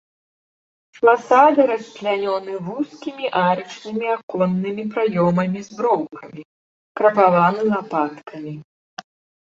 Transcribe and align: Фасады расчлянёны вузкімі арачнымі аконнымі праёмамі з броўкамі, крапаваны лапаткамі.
Фасады 0.99 1.61
расчлянёны 1.71 2.53
вузкімі 2.71 3.25
арачнымі 3.45 4.07
аконнымі 4.15 4.83
праёмамі 4.97 5.59
з 5.71 5.79
броўкамі, 5.79 6.41
крапаваны 7.01 7.61
лапаткамі. 7.73 8.61